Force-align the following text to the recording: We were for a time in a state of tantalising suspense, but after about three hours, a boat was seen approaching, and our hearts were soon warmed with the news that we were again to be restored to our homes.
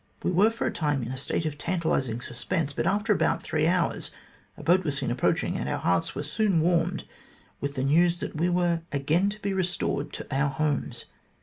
We 0.23 0.31
were 0.31 0.49
for 0.49 0.65
a 0.65 0.73
time 0.73 1.03
in 1.03 1.09
a 1.09 1.15
state 1.15 1.45
of 1.45 1.59
tantalising 1.59 2.21
suspense, 2.21 2.73
but 2.73 2.87
after 2.87 3.13
about 3.13 3.43
three 3.43 3.67
hours, 3.67 4.09
a 4.57 4.63
boat 4.63 4.83
was 4.83 4.97
seen 4.97 5.11
approaching, 5.11 5.55
and 5.55 5.69
our 5.69 5.77
hearts 5.77 6.15
were 6.15 6.23
soon 6.23 6.59
warmed 6.59 7.03
with 7.59 7.75
the 7.75 7.83
news 7.83 8.17
that 8.17 8.35
we 8.35 8.49
were 8.49 8.81
again 8.91 9.29
to 9.29 9.39
be 9.39 9.53
restored 9.53 10.11
to 10.13 10.25
our 10.35 10.49
homes. 10.49 11.05